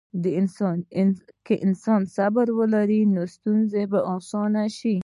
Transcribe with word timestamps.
که 1.45 1.53
انسان 1.67 2.01
صبر 2.15 2.47
ولري، 2.59 3.01
نو 3.13 3.21
ستونزې 3.35 3.83
به 3.91 3.99
اسانه 4.15 4.63
شي. 4.77 4.95